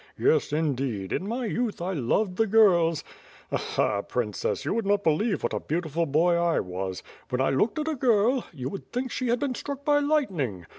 [0.17, 1.13] Yes, indeed!
[1.13, 3.03] in my youth I loved the girls!
[3.51, 3.57] Ha!
[3.57, 4.01] ha!
[4.01, 7.03] princess, you would not believe what a beau tiful boy I was!
[7.29, 10.65] When I looked at a girl— ^you would think she had been struck by lightning!